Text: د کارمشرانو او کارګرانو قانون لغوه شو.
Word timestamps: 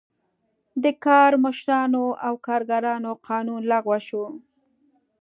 د 0.83 0.85
کارمشرانو 1.05 2.03
او 2.25 2.33
کارګرانو 2.47 3.11
قانون 3.27 3.61
لغوه 3.71 3.97
شو. 4.07 4.25